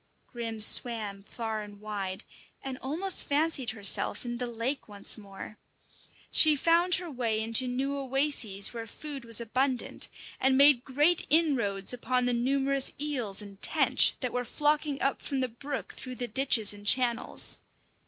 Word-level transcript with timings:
Grim 0.25 0.59
swam 0.59 1.21
far 1.21 1.61
and 1.61 1.79
wide, 1.79 2.23
and 2.63 2.79
almost 2.79 3.27
fancied 3.29 3.69
herself 3.69 4.25
in 4.25 4.39
the 4.39 4.47
lake 4.47 4.87
once 4.87 5.15
more. 5.15 5.59
She 6.31 6.55
found 6.55 6.95
her 6.95 7.07
way 7.11 7.39
into 7.39 7.67
new 7.67 7.95
oases 7.95 8.73
where 8.73 8.87
food 8.87 9.23
was 9.23 9.39
abundant, 9.39 10.07
and 10.39 10.57
made 10.57 10.83
great 10.83 11.27
inroads 11.29 11.93
upon 11.93 12.25
the 12.25 12.33
numerous 12.33 12.93
eels 12.99 13.43
and 13.43 13.61
tench 13.61 14.15
that 14.21 14.33
were 14.33 14.43
flocking 14.43 14.99
up 15.03 15.21
from 15.21 15.39
the 15.39 15.47
brook 15.47 15.93
through 15.93 16.15
the 16.15 16.27
ditches 16.27 16.73
and 16.73 16.87
channels. 16.87 17.59